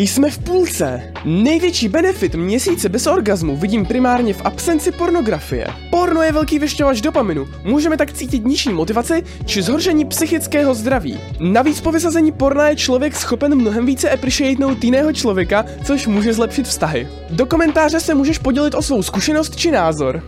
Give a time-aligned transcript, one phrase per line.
[0.00, 1.12] Jsme v půlce.
[1.24, 5.66] Největší benefit měsíce bez orgazmu vidím primárně v absenci pornografie.
[5.90, 7.48] Porno je velký vyšťovač dopaminu.
[7.64, 11.20] Můžeme tak cítit nižší motivaci či zhoršení psychického zdraví.
[11.40, 16.66] Navíc po vysazení porna je člověk schopen mnohem více appreciatenout jiného člověka, což může zlepšit
[16.66, 17.08] vztahy.
[17.30, 20.22] Do komentáře se můžeš podělit o svou zkušenost či názor.